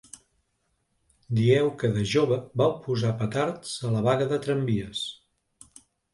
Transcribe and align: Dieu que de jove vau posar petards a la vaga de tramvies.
Dieu 1.39 1.67
que 1.81 1.91
de 1.97 2.05
jove 2.13 2.39
vau 2.63 2.73
posar 2.87 3.13
petards 3.21 3.75
a 3.91 3.93
la 3.99 4.03
vaga 4.09 4.29
de 4.35 4.43
tramvies. 4.49 5.05